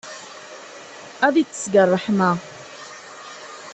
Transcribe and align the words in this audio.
Ad 1.27 1.35
yeṭṭes 1.37 1.61
deg 1.73 1.85
ṛṛeḥma. 1.89 2.31